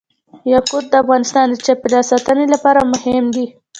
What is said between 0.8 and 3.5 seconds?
د افغانستان د چاپیریال ساتنې لپاره مهم دي.